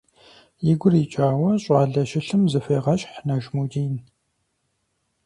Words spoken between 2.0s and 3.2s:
щылъым зыхуегъэщхъ